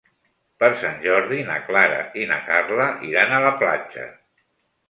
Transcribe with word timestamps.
Per 0.61 0.69
Sant 0.83 0.95
Jordi 1.03 1.43
na 1.51 1.57
Clara 1.67 1.99
i 2.21 2.25
na 2.31 2.39
Carla 2.49 2.89
iran 3.11 3.37
a 3.37 3.43
la 3.47 3.53
platja. 3.63 4.09